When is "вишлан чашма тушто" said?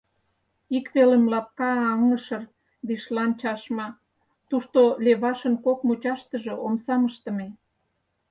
2.87-4.79